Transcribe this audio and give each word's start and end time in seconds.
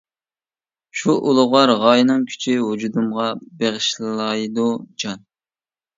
شۇ 1.01 1.13
ئۇلۇغۋار 1.31 1.73
غايىنىڭ 1.83 2.25
كۈچى، 2.31 2.57
ۋۇجۇدۇمغا 2.69 3.27
بېغىشلايدۇ 3.61 4.69
جان. 5.05 5.27